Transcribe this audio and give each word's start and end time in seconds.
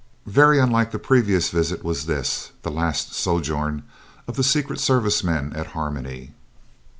Very 0.25 0.57
unlike 0.57 0.89
the 0.91 0.97
previous 0.97 1.51
visit 1.51 1.83
was 1.83 2.07
this, 2.07 2.53
the 2.63 2.71
last 2.71 3.13
sojourn 3.13 3.83
of 4.27 4.35
the 4.35 4.43
Secret 4.43 4.79
Service 4.79 5.23
men 5.23 5.53
at 5.53 5.67
Harmony. 5.77 6.33